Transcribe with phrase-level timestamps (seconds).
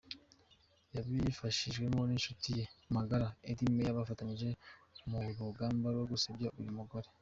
[0.95, 2.65] Yabifashijwemo n’inshuti ye
[2.95, 4.49] magara Ed Meyer bafatanyije
[5.09, 7.07] mu rugamba rwo gusebya uyu mugore.